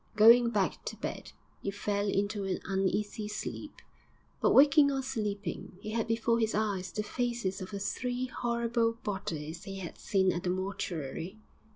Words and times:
Going 0.15 0.49
back 0.49 0.83
to 0.85 0.95
bed, 0.97 1.31
he 1.61 1.69
fell 1.69 2.07
into 2.09 2.43
an 2.43 2.57
uneasy 2.65 3.27
sleep; 3.27 3.83
but 4.41 4.49
waking 4.51 4.89
or 4.89 5.03
sleeping, 5.03 5.73
he 5.79 5.91
had 5.91 6.07
before 6.07 6.39
his 6.39 6.55
eyes 6.55 6.91
the 6.91 7.03
faces 7.03 7.61
of 7.61 7.69
the 7.69 7.77
three 7.77 8.25
horrible 8.25 8.93
bodies 9.03 9.65
he 9.65 9.77
had 9.77 9.99
seen 9.99 10.31
at 10.31 10.41
the 10.41 10.49
mortuary. 10.49 11.37